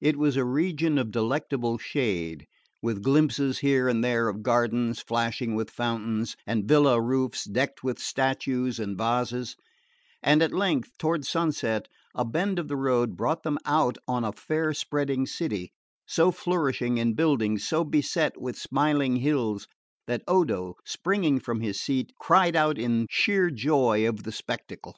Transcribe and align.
It 0.00 0.16
was 0.16 0.36
a 0.38 0.46
region 0.46 0.96
of 0.96 1.10
delectable 1.10 1.76
shade, 1.76 2.46
with 2.80 3.02
glimpses 3.02 3.58
here 3.58 3.86
and 3.86 4.02
there 4.02 4.28
of 4.30 4.42
gardens 4.42 4.98
flashing 5.00 5.54
with 5.54 5.68
fountains 5.68 6.36
and 6.46 6.66
villa 6.66 6.98
roofs 6.98 7.44
decked 7.44 7.84
with 7.84 7.98
statues 7.98 8.78
and 8.78 8.96
vases; 8.96 9.56
and 10.22 10.42
at 10.42 10.54
length, 10.54 10.96
toward 10.96 11.26
sunset, 11.26 11.86
a 12.14 12.24
bend 12.24 12.58
of 12.58 12.66
the 12.68 12.78
road 12.78 13.14
brought 13.14 13.42
them 13.42 13.58
out 13.66 13.98
on 14.08 14.24
a 14.24 14.32
fair 14.32 14.72
spreading 14.72 15.26
city, 15.26 15.74
so 16.06 16.30
flourishing 16.30 16.96
in 16.96 17.12
buildings, 17.12 17.68
so 17.68 17.84
beset 17.84 18.40
with 18.40 18.56
smiling 18.56 19.16
hills, 19.16 19.68
that 20.06 20.24
Odo, 20.26 20.76
springing 20.86 21.38
from 21.38 21.60
his 21.60 21.78
seat, 21.78 22.10
cried 22.18 22.56
out 22.56 22.78
in 22.78 23.04
sheer 23.10 23.50
joy 23.50 24.08
of 24.08 24.22
the 24.22 24.32
spectacle. 24.32 24.96